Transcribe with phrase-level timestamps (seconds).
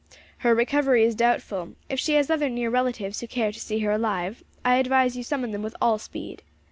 [0.39, 1.75] "Her recovery is doubtful.
[1.87, 5.21] If she has other near relatives who care to see her alive, I advise you
[5.21, 6.41] to summon them with all speed."